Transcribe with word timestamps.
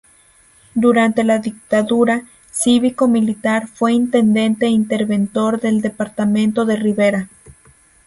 Durante 0.73 1.23
la 1.23 1.37
dictadura 1.37 2.23
cívico-militar 2.49 3.67
fue 3.67 3.93
intendente 3.93 4.65
interventor 4.67 5.61
del 5.61 5.79
departamento 5.81 6.65
de 6.65 6.75
Rivera. 6.75 7.29